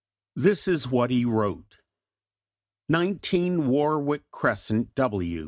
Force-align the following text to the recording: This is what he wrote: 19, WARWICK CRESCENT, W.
This 0.35 0.67
is 0.67 0.87
what 0.87 1.11
he 1.11 1.25
wrote: 1.25 1.77
19, 2.89 3.67
WARWICK 3.67 4.31
CRESCENT, 4.31 4.95
W. 4.95 5.39